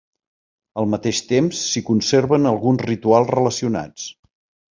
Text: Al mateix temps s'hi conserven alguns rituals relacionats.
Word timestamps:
Al 0.83 0.87
mateix 0.93 1.19
temps 1.31 1.59
s'hi 1.73 1.83
conserven 1.91 2.51
alguns 2.53 2.85
rituals 2.87 3.31
relacionats. 3.35 4.09